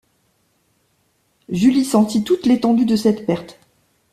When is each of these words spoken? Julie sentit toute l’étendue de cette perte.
Julie 1.49 1.85
sentit 1.85 2.23
toute 2.23 2.47
l’étendue 2.47 2.85
de 2.87 2.95
cette 2.95 3.27
perte. 3.27 3.59